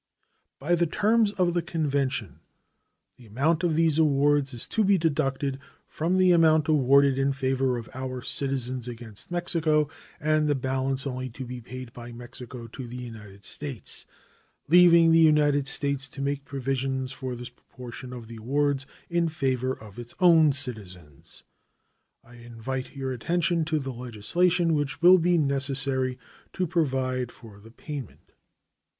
[0.57, 2.39] By the terms of the convention
[3.17, 7.77] the amount of these awards is to be deducted from the amount awarded in favor
[7.77, 12.87] of our citizens against Mexico, and the balance only to be paid by Mexico to
[12.87, 14.07] the United States,
[14.67, 19.71] leaving the United States to make provision for this proportion of the awards in favor
[19.73, 21.43] of its Own citizens.
[22.23, 26.17] I invite your attention to the legislation which will be necessary
[26.53, 28.31] to provide for the payment.